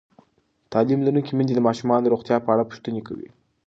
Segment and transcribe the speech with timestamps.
[0.71, 3.27] تعلیم لرونکې میندې د ماشومانو د روغتیا په اړه پوښتنې کوي.